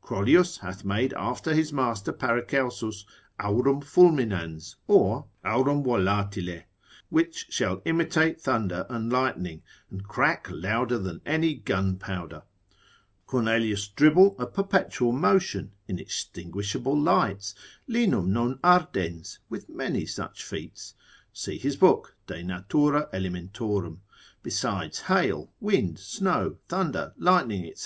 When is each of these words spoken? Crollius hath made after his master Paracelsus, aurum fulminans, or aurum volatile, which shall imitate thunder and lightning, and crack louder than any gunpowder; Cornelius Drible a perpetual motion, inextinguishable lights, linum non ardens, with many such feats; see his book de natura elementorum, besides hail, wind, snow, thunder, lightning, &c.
Crollius 0.00 0.60
hath 0.60 0.86
made 0.86 1.12
after 1.18 1.52
his 1.52 1.70
master 1.70 2.14
Paracelsus, 2.14 3.04
aurum 3.38 3.82
fulminans, 3.82 4.76
or 4.86 5.26
aurum 5.44 5.84
volatile, 5.84 6.62
which 7.10 7.46
shall 7.50 7.82
imitate 7.84 8.40
thunder 8.40 8.86
and 8.88 9.12
lightning, 9.12 9.60
and 9.90 10.08
crack 10.08 10.46
louder 10.50 10.96
than 10.96 11.20
any 11.26 11.52
gunpowder; 11.54 12.42
Cornelius 13.26 13.86
Drible 13.86 14.34
a 14.38 14.46
perpetual 14.46 15.12
motion, 15.12 15.72
inextinguishable 15.86 16.98
lights, 16.98 17.54
linum 17.86 18.32
non 18.32 18.60
ardens, 18.64 19.40
with 19.50 19.68
many 19.68 20.06
such 20.06 20.42
feats; 20.42 20.94
see 21.34 21.58
his 21.58 21.76
book 21.76 22.16
de 22.26 22.42
natura 22.42 23.10
elementorum, 23.12 23.98
besides 24.42 25.00
hail, 25.00 25.52
wind, 25.60 25.98
snow, 25.98 26.56
thunder, 26.66 27.12
lightning, 27.18 27.70
&c. 27.74 27.80